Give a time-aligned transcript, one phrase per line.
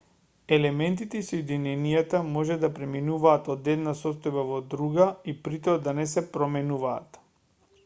[0.55, 6.11] елементите и соединенијата може да преминуваат од една состојба во друга и притоа да не
[6.17, 7.25] се променуваат